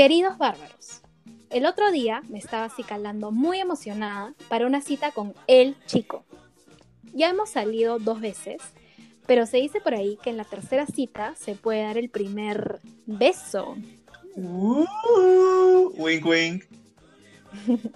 [0.00, 1.02] Queridos bárbaros,
[1.50, 6.24] el otro día me estaba acicalando muy emocionada para una cita con el chico.
[7.12, 8.62] Ya hemos salido dos veces,
[9.26, 12.80] pero se dice por ahí que en la tercera cita se puede dar el primer
[13.04, 13.76] beso.
[14.36, 16.64] Uh, wink, wink.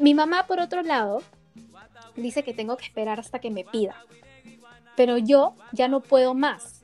[0.00, 1.22] Mi mamá, por otro lado,
[2.16, 3.94] dice que tengo que esperar hasta que me pida.
[4.96, 6.77] Pero yo ya no puedo más.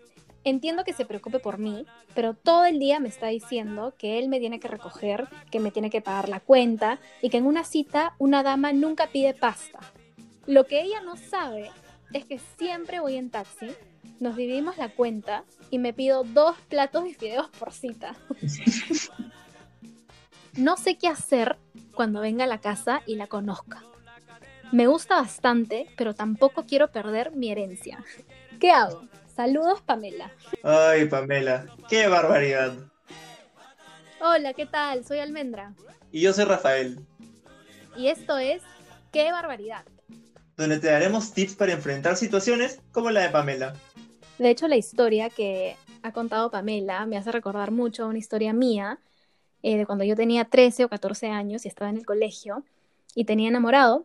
[0.45, 4.29] Entiendo que se preocupe por mí, pero todo el día me está diciendo que él
[4.29, 7.65] me tiene que recoger, que me tiene que pagar la cuenta y que en una
[7.65, 9.81] cita una dama nunca pide pasta.
[10.47, 11.71] Lo que ella no sabe
[12.13, 13.69] es que siempre voy en taxi,
[14.21, 18.15] nos dividimos la cuenta y me pido dos platos de fideos por cita.
[20.57, 21.57] no sé qué hacer
[21.95, 23.83] cuando venga a la casa y la conozca.
[24.73, 28.05] Me gusta bastante, pero tampoco quiero perder mi herencia.
[28.61, 29.09] ¿Qué hago?
[29.35, 30.31] Saludos, Pamela.
[30.63, 32.75] Ay, Pamela, qué barbaridad.
[34.21, 35.05] Hola, ¿qué tal?
[35.05, 35.75] Soy Almendra.
[36.13, 37.01] Y yo soy Rafael.
[37.97, 38.63] Y esto es
[39.15, 39.85] ¡Qué barbaridad!
[40.57, 43.75] Donde te daremos tips para enfrentar situaciones como la de Pamela.
[44.41, 48.99] De hecho, la historia que ha contado Pamela me hace recordar mucho una historia mía
[49.63, 52.65] eh, de cuando yo tenía 13 o 14 años y estaba en el colegio
[53.15, 54.05] y tenía enamorado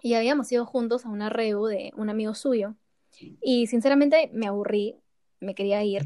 [0.00, 2.76] y habíamos ido juntos a un arreo de un amigo suyo.
[3.40, 4.96] Y sinceramente me aburrí,
[5.40, 6.04] me quería ir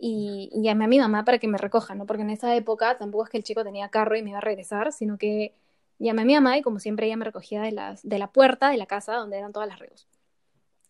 [0.00, 2.06] y, llamé a mi mamá para que me recoja, ¿no?
[2.06, 4.42] Porque en esa época tampoco es que el chico tenía carro y me iba a
[4.42, 5.54] regresar, sino que
[5.98, 8.70] llamé a mi mamá y como siempre ella me recogía de, las, de la puerta
[8.70, 10.08] de la casa donde eran todas las reos.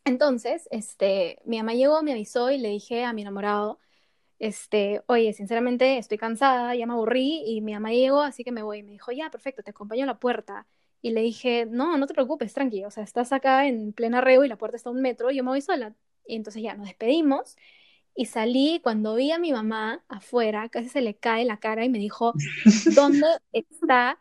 [0.04, 3.78] Entonces, este, mi mamá llegó, me avisó y le dije a mi enamorado,
[4.38, 8.62] este, oye, sinceramente estoy cansada, ya me aburrí y mi mamá llegó, así que me
[8.62, 8.78] voy.
[8.78, 10.66] Y me dijo, ya, perfecto, te acompaño a la puerta.
[11.02, 14.44] Y le dije, no, no te preocupes, tranqui, o sea, estás acá en plena reo
[14.44, 15.94] y la puerta está a un metro, yo me voy sola.
[16.26, 17.56] Y entonces ya nos despedimos
[18.14, 21.88] y salí cuando vi a mi mamá afuera, casi se le cae la cara y
[21.88, 22.34] me dijo,
[22.94, 24.18] ¿dónde está?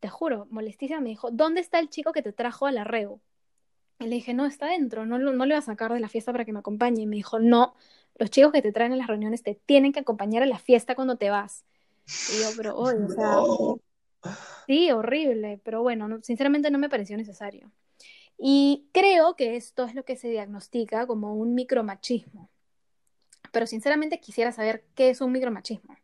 [0.00, 3.20] Te juro, molestísima, me dijo, ¿dónde está el chico que te trajo a la reo?
[3.98, 6.32] Y le dije, no, está dentro, no, no le voy a sacar de la fiesta
[6.32, 7.02] para que me acompañe.
[7.02, 7.74] Y me dijo, no,
[8.16, 10.94] los chicos que te traen a las reuniones te tienen que acompañar a la fiesta
[10.94, 11.64] cuando te vas.
[12.32, 14.34] Y yo, pero, oye, o sea,
[14.72, 17.70] Sí, horrible, pero bueno, sinceramente no me pareció necesario.
[18.38, 22.48] Y creo que esto es lo que se diagnostica como un micromachismo.
[23.52, 25.94] Pero sinceramente quisiera saber qué es un micromachismo.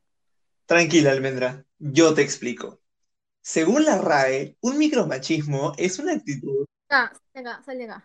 [0.67, 2.83] Tranquila, Almendra, yo te explico.
[3.41, 6.67] Según la RAE, un micromachismo es una actitud.
[6.91, 8.05] Ah, salga, salga.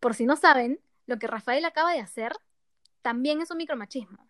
[0.00, 2.32] Por si no saben, lo que Rafael acaba de hacer
[3.02, 4.26] también es un micromachismo.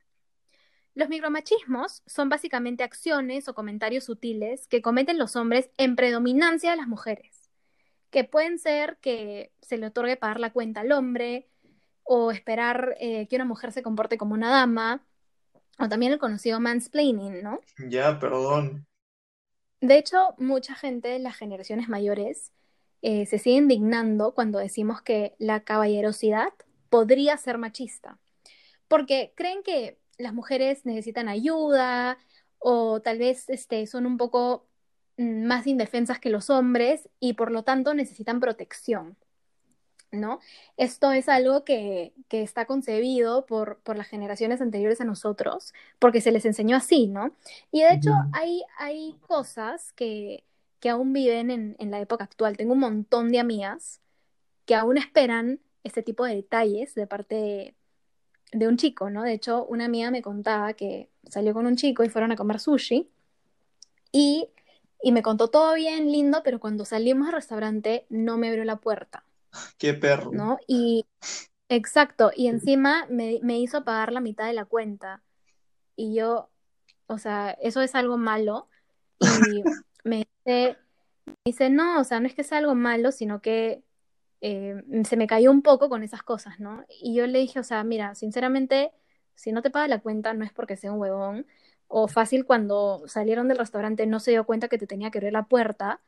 [0.96, 6.78] Los micromachismos son básicamente acciones o comentarios sutiles que cometen los hombres en predominancia de
[6.78, 7.50] las mujeres,
[8.08, 11.50] que pueden ser que se le otorgue pagar la cuenta al hombre
[12.02, 15.04] o esperar eh, que una mujer se comporte como una dama,
[15.78, 17.60] o también el conocido mansplaining, ¿no?
[17.90, 18.86] Ya, perdón.
[19.82, 22.52] De hecho, mucha gente de las generaciones mayores
[23.02, 26.54] eh, se sigue indignando cuando decimos que la caballerosidad
[26.88, 28.18] podría ser machista,
[28.88, 32.18] porque creen que las mujeres necesitan ayuda
[32.58, 34.66] o tal vez este, son un poco
[35.18, 39.16] mm, más indefensas que los hombres y por lo tanto necesitan protección.
[40.12, 40.38] ¿No?
[40.76, 46.30] Esto es algo que, está concebido por, por, las generaciones anteriores a nosotros, porque se
[46.30, 47.34] les enseñó así, ¿no?
[47.72, 50.44] Y de hecho hay, hay cosas que,
[50.80, 52.56] que aún viven en, en, la época actual.
[52.56, 54.00] Tengo un montón de amigas
[54.64, 57.75] que aún esperan este tipo de detalles de parte de,
[58.52, 59.22] de un chico, ¿no?
[59.22, 62.60] De hecho, una amiga me contaba que salió con un chico y fueron a comer
[62.60, 63.10] sushi
[64.12, 64.48] y,
[65.04, 69.24] me contó todo bien, lindo, pero cuando salimos al restaurante no me abrió la puerta.
[69.78, 70.32] Qué perro.
[70.32, 70.58] ¿No?
[70.66, 71.06] Y
[71.68, 75.22] exacto, y encima me, me hizo pagar la mitad de la cuenta.
[75.94, 76.50] Y yo,
[77.06, 78.68] o sea, eso es algo malo.
[79.20, 79.26] Y
[80.04, 80.76] me dice,
[81.26, 83.82] me dice, no, o sea, no es que sea algo malo, sino que
[84.40, 86.84] eh, se me cayó un poco con esas cosas, ¿no?
[87.00, 88.92] Y yo le dije, o sea, mira, sinceramente,
[89.34, 91.46] si no te paga la cuenta no es porque sea un huevón,
[91.88, 95.32] o fácil cuando salieron del restaurante no se dio cuenta que te tenía que abrir
[95.32, 96.00] la puerta.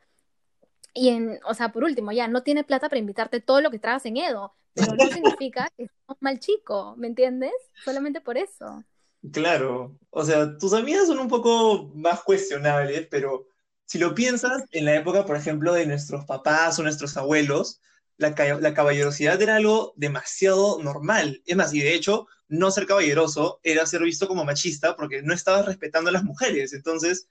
[0.94, 3.78] Y en, o sea, por último, ya no tiene plata para invitarte todo lo que
[3.78, 7.52] tragas en Edo, pero no significa que un mal chico, ¿me entiendes?
[7.84, 8.84] Solamente por eso.
[9.32, 13.46] Claro, o sea, tus amigas son un poco más cuestionables, pero
[13.84, 17.80] si lo piensas, en la época, por ejemplo, de nuestros papás o nuestros abuelos,
[18.18, 18.34] la,
[18.74, 21.42] caballerosidad era algo demasiado normal.
[21.46, 25.32] Es más, y de hecho, no ser caballeroso era ser visto como machista porque no
[25.32, 26.72] estabas respetando a las mujeres.
[26.72, 27.28] Entonces,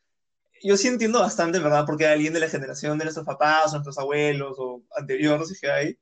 [0.63, 1.85] yo sí entiendo bastante, ¿verdad?
[1.85, 5.99] Porque alguien de la generación de nuestros papás, o nuestros abuelos o anteriores, que hay,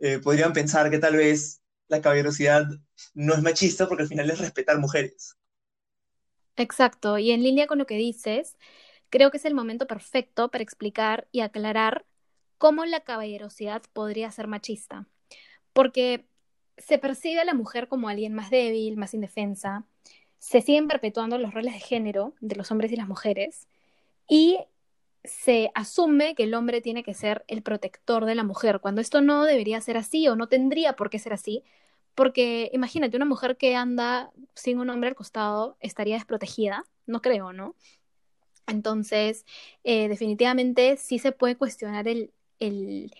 [0.00, 2.64] eh, podrían pensar que tal vez la caballerosidad
[3.14, 5.36] no es machista porque al final es respetar mujeres.
[6.56, 8.56] Exacto, y en línea con lo que dices,
[9.10, 12.04] creo que es el momento perfecto para explicar y aclarar
[12.58, 15.06] cómo la caballerosidad podría ser machista,
[15.72, 16.26] porque
[16.76, 19.86] se percibe a la mujer como alguien más débil, más indefensa,
[20.38, 23.68] se siguen perpetuando los roles de género de los hombres y las mujeres,
[24.28, 24.58] y
[25.24, 29.20] se asume que el hombre tiene que ser el protector de la mujer, cuando esto
[29.20, 31.64] no debería ser así o no tendría por qué ser así,
[32.14, 37.52] porque imagínate, una mujer que anda sin un hombre al costado estaría desprotegida, no creo,
[37.52, 37.76] ¿no?
[38.66, 39.46] Entonces,
[39.84, 43.12] eh, definitivamente sí se puede cuestionar el, el,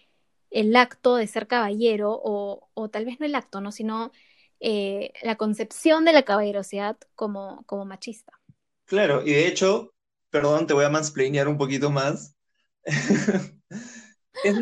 [0.51, 3.73] el acto de ser caballero, o, o, tal vez no el acto, ¿no?
[3.73, 4.13] Sino
[4.61, 8.33] eh, la concepción de la caballerosidad como, como machista.
[8.87, 9.93] Claro, y de hecho,
[10.31, 12.35] perdón, te voy a mansplainear un poquito más.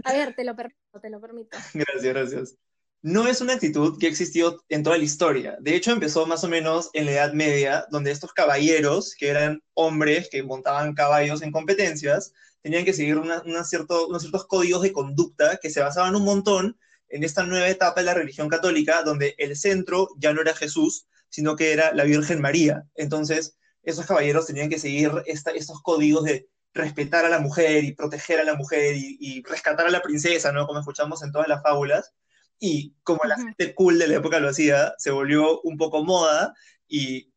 [0.04, 1.56] a ver, te lo permito, te lo permito.
[1.74, 2.58] Gracias, gracias.
[3.02, 5.56] No es una actitud que ha existido en toda la historia.
[5.60, 9.62] De hecho, empezó más o menos en la Edad Media, donde estos caballeros, que eran
[9.74, 12.32] hombres que montaban caballos en competencias,
[12.62, 16.78] tenían que seguir unos ciertos códigos de conducta que se basaban un montón
[17.08, 21.06] en esta nueva etapa de la religión católica, donde el centro ya no era Jesús,
[21.28, 22.84] sino que era la Virgen María.
[22.96, 28.40] Entonces, esos caballeros tenían que seguir estos códigos de respetar a la mujer y proteger
[28.40, 30.66] a la mujer y, y, rescatar a la princesa, ¿no?
[30.66, 32.12] Como escuchamos en todas las fábulas.
[32.58, 36.54] Y como la gente cool de la época lo hacía, se volvió un poco moda
[36.88, 37.32] y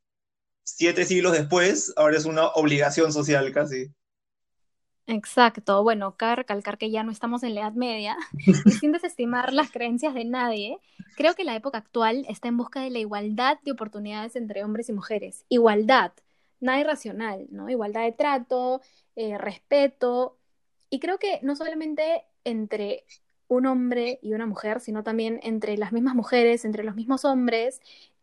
[0.64, 3.92] siete siglos después, ahora es una obligación social casi.
[5.08, 8.16] Exacto, bueno, cabe recalcar que ya no estamos en la Edad Media
[8.66, 10.78] y sin desestimar las creencias de nadie,
[11.18, 14.88] creo que la época actual está en busca de la igualdad de oportunidades entre hombres
[14.90, 15.46] y mujeres.
[15.50, 16.14] Igualdad,
[16.60, 17.70] nada irracional, ¿no?
[17.70, 18.82] Igualdad de trato,
[19.16, 20.38] eh, respeto,
[20.90, 23.06] y creo que no solamente entre
[23.50, 27.82] un hombre y una mujer, sino también entre las mismas mujeres, entre los mismos hombres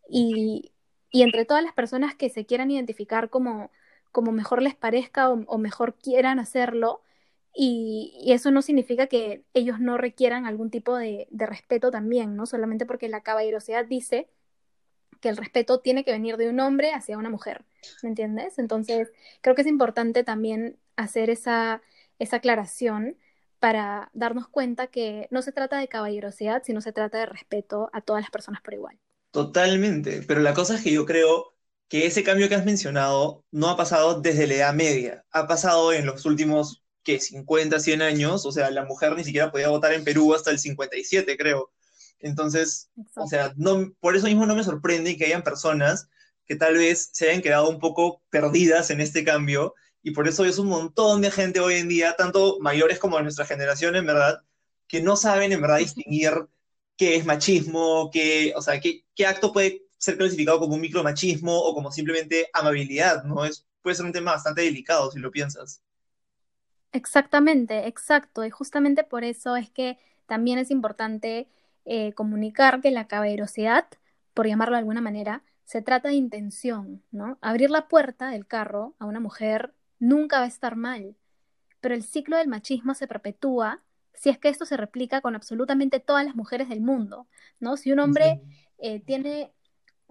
[0.08, 0.72] y,
[1.10, 3.70] y entre todas las personas que se quieran identificar como,
[4.12, 7.02] como mejor les parezca o, mejor quieran hacerlo.
[7.52, 12.36] Y, y, eso no significa que ellos no requieran algún tipo de, de respeto también,
[12.36, 12.46] ¿no?
[12.46, 14.28] Solamente porque la caballerosidad dice
[15.20, 17.64] que el respeto tiene que venir de un hombre hacia una mujer,
[18.02, 18.58] ¿me entiendes?
[18.58, 21.82] Entonces, creo que es importante también hacer esa,
[22.18, 23.16] esa aclaración
[23.66, 28.00] para darnos cuenta que no se trata de caballerosidad, sino se trata de respeto a
[28.00, 28.96] todas las personas por igual.
[29.32, 31.52] Totalmente, pero la cosa es que yo creo
[31.88, 35.92] que ese cambio que has mencionado no ha pasado desde la Edad Media, ha pasado
[35.92, 37.18] en los últimos, ¿qué?
[37.18, 40.60] 50, 100 años, o sea, la mujer ni siquiera podía votar en Perú hasta el
[40.60, 41.72] 57, creo.
[42.20, 46.08] Entonces, o sea, no, por eso mismo no me sorprende que hayan personas
[46.44, 49.74] que tal vez se hayan quedado un poco perdidas en este cambio
[50.06, 53.24] y por eso es un montón de gente hoy en día, tanto mayores como de
[53.24, 54.40] nuestra generación, en verdad,
[54.86, 56.30] que no saben en verdad distinguir
[56.96, 61.58] qué es machismo, qué, o sea, qué, qué acto puede ser clasificado como un micromachismo
[61.58, 63.44] o como simplemente amabilidad, ¿no?
[63.44, 65.82] Es, puede ser un tema bastante delicado si lo piensas.
[66.92, 68.44] Exactamente, exacto.
[68.44, 71.48] Y justamente por eso es que también es importante
[71.84, 73.88] eh, comunicar que la caballerosidad,
[74.34, 77.38] por llamarlo de alguna manera, se trata de intención, ¿no?
[77.40, 81.16] Abrir la puerta del carro a una mujer nunca va a estar mal,
[81.80, 83.82] pero el ciclo del machismo se perpetúa
[84.16, 87.26] si es que esto se replica con absolutamente todas las mujeres del mundo,
[87.60, 87.76] ¿no?
[87.76, 88.40] Si un hombre
[88.78, 89.52] eh, tiene,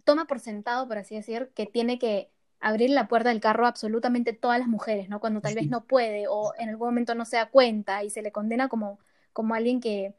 [0.03, 3.69] toma por sentado, por así decir, que tiene que abrir la puerta del carro a
[3.69, 5.19] absolutamente todas las mujeres, ¿no?
[5.19, 8.21] Cuando tal vez no puede o en algún momento no se da cuenta y se
[8.21, 8.99] le condena como,
[9.33, 10.15] como alguien que,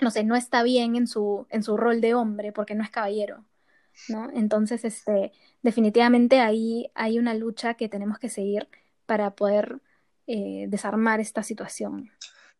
[0.00, 2.90] no sé, no está bien en su, en su rol de hombre porque no es
[2.90, 3.44] caballero,
[4.08, 4.30] ¿no?
[4.32, 5.32] Entonces, este,
[5.62, 8.68] definitivamente ahí hay una lucha que tenemos que seguir
[9.06, 9.80] para poder
[10.26, 12.10] eh, desarmar esta situación.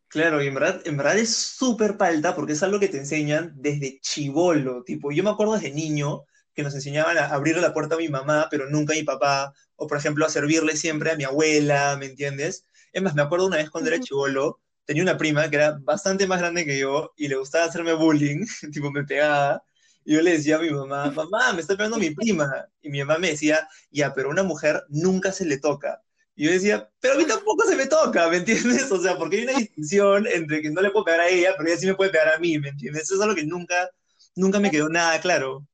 [0.09, 3.53] Claro, y en verdad, en verdad es súper palta porque es algo que te enseñan
[3.57, 4.85] desde chivolo.
[4.85, 6.25] Tipo, yo me acuerdo desde niño
[6.55, 9.53] que nos enseñaban a abrirle la puerta a mi mamá, pero nunca a mi papá,
[9.77, 12.65] o por ejemplo a servirle siempre a mi abuela, ¿me entiendes?
[12.93, 16.27] Es más, me acuerdo una vez cuando era chivolo, tenía una prima que era bastante
[16.27, 19.63] más grande que yo y le gustaba hacerme bullying, tipo me pegaba,
[20.05, 23.01] y yo le decía a mi mamá, mamá, me está pegando mi prima, y mi
[23.01, 26.03] mamá me decía, ya, pero a una mujer nunca se le toca.
[26.37, 28.93] Y yo decía, pero a mí tampoco se me toca, ¿me entiendes?
[28.93, 31.69] O sea, porque hay una distinción entre que no le puedo pegar a ella, pero
[31.69, 33.05] ella sí me puede pegar a mí, ¿me entiendes?
[33.05, 33.91] Eso es algo que nunca,
[34.37, 35.67] nunca me quedó nada claro.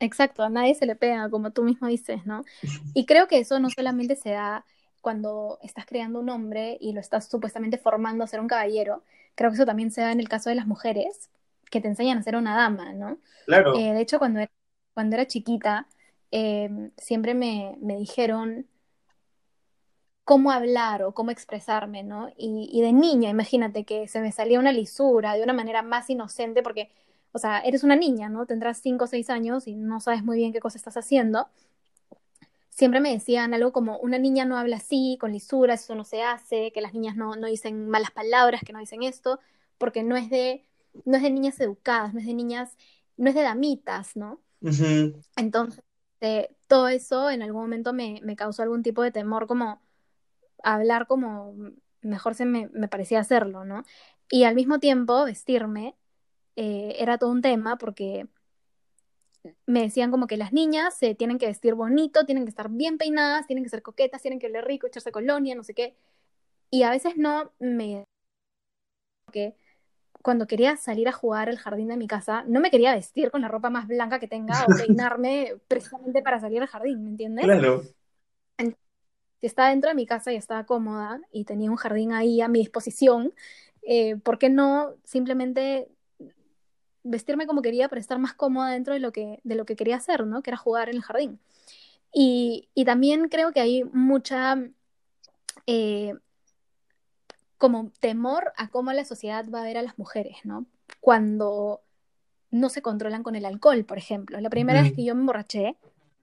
[0.00, 2.44] Exacto, a nadie se le pega, como tú mismo dices, ¿no?
[2.92, 4.64] Y creo que eso no solamente se da
[5.00, 9.04] cuando estás creando un hombre y lo estás supuestamente formando a ser un caballero,
[9.36, 11.30] creo que eso también se da en el caso de las mujeres,
[11.70, 13.18] que te enseñan a ser una dama, ¿no?
[13.46, 13.78] Claro.
[13.78, 14.50] Eh, de hecho, cuando era,
[14.92, 15.86] cuando era chiquita,
[16.32, 18.66] eh, siempre me, me dijeron
[20.32, 22.30] cómo hablar o cómo expresarme, ¿no?
[22.38, 26.08] Y, y, de niña, imagínate que se me salía una lisura de una manera más
[26.08, 26.90] inocente, porque,
[27.32, 28.46] o sea, eres una niña, ¿no?
[28.46, 31.48] Tendrás cinco o seis años y no sabes muy bien qué cosa estás haciendo.
[32.70, 36.22] siempre me decían algo como, una niña no habla así, con lisuras, eso no se
[36.22, 39.38] hace, que las niñas no, no dicen malas palabras, que no dicen esto,
[39.76, 40.64] porque no es de,
[41.04, 42.78] no es de niñas educadas, no es de niñas,
[43.18, 44.40] no es de damitas, ¿no?
[45.36, 45.84] Entonces,
[46.22, 49.81] eh, todo eso en algún momento me, me, causó algún tipo de temor, como
[50.62, 51.54] hablar como
[52.00, 53.84] mejor se me, me parecía hacerlo, ¿no?
[54.30, 55.94] Y al mismo tiempo, vestirme
[56.56, 58.26] eh, era todo un tema porque
[59.66, 62.98] me decían como que las niñas se tienen que vestir bonito, tienen que estar bien
[62.98, 65.96] peinadas, tienen que ser coquetas, tienen que oler rico, echarse colonia, no sé qué.
[66.70, 68.04] Y a veces no me...
[69.32, 69.54] que
[70.22, 73.40] cuando quería salir a jugar al jardín de mi casa, no me quería vestir con
[73.40, 77.44] la ropa más blanca que tenga o peinarme precisamente para salir al jardín, ¿me entiendes?
[77.44, 77.82] Claro.
[79.42, 82.46] Si estaba dentro de mi casa y estaba cómoda y tenía un jardín ahí a
[82.46, 83.34] mi disposición,
[83.82, 85.88] eh, ¿por qué no simplemente
[87.02, 89.96] vestirme como quería para estar más cómoda dentro de lo que, de lo que quería
[89.96, 90.44] hacer, ¿no?
[90.44, 91.40] Que era jugar en el jardín.
[92.12, 94.62] Y, y también creo que hay mucha
[95.66, 96.14] eh,
[97.58, 100.66] como temor a cómo la sociedad va a ver a las mujeres, ¿no?
[101.00, 101.80] Cuando
[102.52, 104.40] no se controlan con el alcohol, por ejemplo.
[104.40, 105.74] La primera vez que yo me emborraché,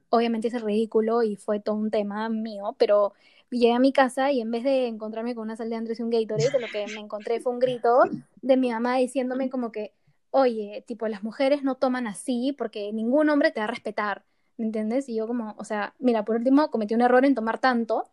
[0.10, 3.14] obviamente hice ridículo y fue todo un tema mío, pero
[3.50, 6.04] llegué a mi casa y en vez de encontrarme con una sal de Andrés y
[6.04, 8.02] un Gatorade, lo que me encontré fue un grito
[8.42, 9.94] de mi mamá diciéndome como que
[10.32, 14.24] oye, tipo, las mujeres no toman así porque ningún hombre te va a respetar,
[14.58, 15.10] ¿me entiendes?
[15.10, 18.10] Y yo como, o sea, mira, por último cometí un error en tomar tanto,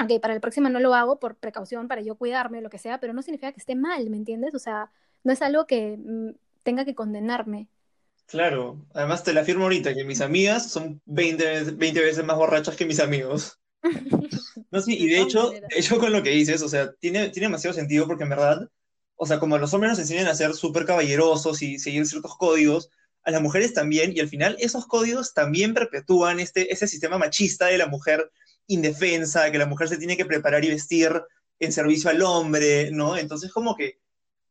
[0.00, 2.78] ok, para el próximo no lo hago por precaución, para yo cuidarme, o lo que
[2.78, 4.54] sea, pero no significa que esté mal, ¿me entiendes?
[4.54, 4.90] O sea,
[5.24, 6.30] no es algo que mm,
[6.62, 7.68] tenga que condenarme.
[8.26, 12.76] Claro, además te la afirmo ahorita, que mis amigas son 20, 20 veces más borrachas
[12.76, 13.58] que mis amigos.
[14.70, 17.48] No, sí, y de hecho, de hecho con lo que dices, o sea, tiene, tiene
[17.48, 18.70] demasiado sentido porque en verdad
[19.16, 22.90] o sea, como los hombres nos enseñan a ser súper caballerosos y seguir ciertos códigos,
[23.22, 27.66] a las mujeres también, y al final esos códigos también perpetúan este, ese sistema machista
[27.66, 28.32] de la mujer
[28.66, 31.22] indefensa, que la mujer se tiene que preparar y vestir
[31.60, 33.16] en servicio al hombre, ¿no?
[33.16, 34.00] Entonces, como que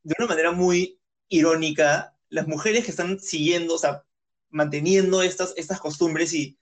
[0.03, 0.97] de una manera muy
[1.27, 4.03] irónica, las mujeres que están siguiendo, o sea,
[4.49, 6.57] manteniendo estas, estas costumbres y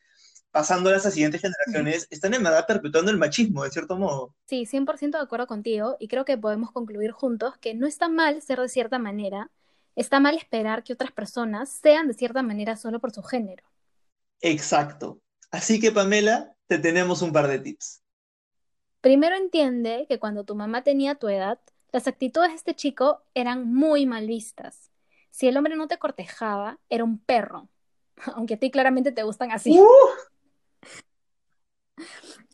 [0.51, 4.35] pasando a siguientes generaciones, están en verdad perpetuando el machismo, de cierto modo.
[4.47, 8.41] Sí, 100% de acuerdo contigo, y creo que podemos concluir juntos que no está mal
[8.41, 9.51] ser de cierta manera,
[9.95, 13.63] está mal esperar que otras personas sean de cierta manera solo por su género.
[14.41, 15.21] Exacto.
[15.51, 18.01] Así que, Pamela, te tenemos un par de tips.
[19.01, 21.59] Primero entiende que cuando tu mamá tenía tu edad,
[21.91, 24.88] las actitudes de este chico eran muy mal vistas.
[25.31, 27.69] Si el hombre no te cortejaba, era un perro,
[28.36, 29.77] aunque a ti claramente te gustan así.
[29.77, 29.86] ¡Uh!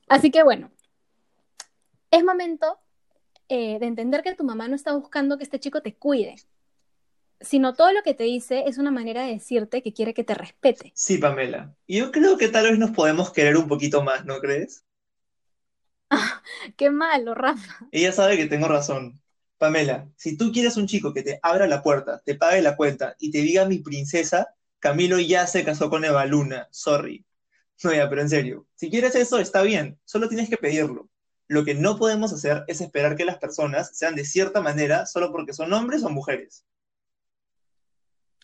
[0.08, 0.72] Así que bueno,
[2.12, 2.80] es momento
[3.50, 6.36] eh, de entender que tu mamá no está buscando que este chico te cuide,
[7.42, 10.34] sino todo lo que te dice es una manera de decirte que quiere que te
[10.34, 10.92] respete.
[10.96, 11.76] Sí, Pamela.
[11.86, 14.86] Y yo creo que tal vez nos podemos querer un poquito más, ¿no crees?
[16.78, 17.88] qué malo, Rafa.
[17.92, 19.22] Ella sabe que tengo razón.
[19.58, 23.16] Pamela, si tú quieres un chico que te abra la puerta, te pague la cuenta
[23.20, 27.26] y te diga mi princesa, Camilo ya se casó con Eva Luna, sorry.
[27.84, 31.10] No, ya, pero en serio, si quieres eso, está bien, solo tienes que pedirlo.
[31.48, 35.32] Lo que no podemos hacer es esperar que las personas sean de cierta manera solo
[35.32, 36.66] porque son hombres o mujeres.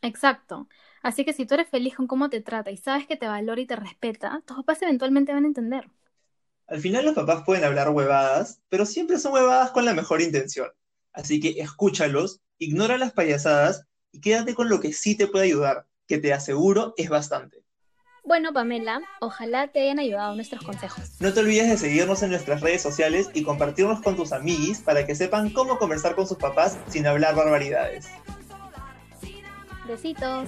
[0.01, 0.67] Exacto.
[1.01, 3.61] Así que si tú eres feliz con cómo te trata y sabes que te valora
[3.61, 5.89] y te respeta, tus papás eventualmente van a entender.
[6.67, 10.69] Al final los papás pueden hablar huevadas, pero siempre son huevadas con la mejor intención.
[11.13, 15.87] Así que escúchalos, ignora las payasadas y quédate con lo que sí te puede ayudar,
[16.07, 17.63] que te aseguro es bastante.
[18.23, 21.19] Bueno, Pamela, ojalá te hayan ayudado nuestros consejos.
[21.19, 25.07] No te olvides de seguirnos en nuestras redes sociales y compartirnos con tus amiguis para
[25.07, 28.07] que sepan cómo conversar con sus papás sin hablar barbaridades.
[29.87, 30.47] Besitos.